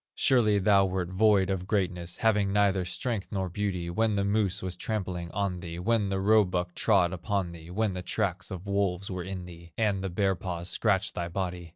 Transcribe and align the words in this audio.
"Surely 0.15 0.57
thou 0.57 0.83
wert 0.83 1.09
void 1.09 1.51
of 1.51 1.67
greatness, 1.67 2.17
Having 2.17 2.51
neither 2.51 2.85
strength 2.85 3.27
nor 3.29 3.49
beauty, 3.49 3.87
When 3.87 4.15
the 4.15 4.23
moose 4.25 4.63
was 4.63 4.75
trampling 4.75 5.29
on 5.29 5.59
thee, 5.59 5.77
When 5.77 6.09
the 6.09 6.19
roebuck 6.19 6.73
trod 6.73 7.13
upon 7.13 7.51
thee, 7.51 7.69
When 7.69 7.93
the 7.93 8.01
tracks 8.01 8.49
of 8.49 8.65
wolves 8.65 9.11
were 9.11 9.23
in 9.23 9.45
thee, 9.45 9.73
And 9.77 10.03
the 10.03 10.09
bear 10.09 10.33
paws 10.33 10.69
scratched 10.71 11.13
thy 11.13 11.27
body. 11.27 11.69